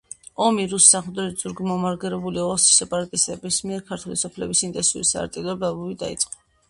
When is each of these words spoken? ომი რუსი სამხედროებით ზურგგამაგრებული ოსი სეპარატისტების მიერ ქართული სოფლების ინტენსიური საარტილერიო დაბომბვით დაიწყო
ომი 0.43 0.63
რუსი 0.69 0.87
სამხედროებით 0.93 1.43
ზურგგამაგრებული 1.43 2.41
ოსი 2.45 2.73
სეპარატისტების 2.77 3.59
მიერ 3.69 3.85
ქართული 3.93 4.19
სოფლების 4.23 4.65
ინტენსიური 4.71 5.11
საარტილერიო 5.11 5.59
დაბომბვით 5.67 6.03
დაიწყო 6.07 6.43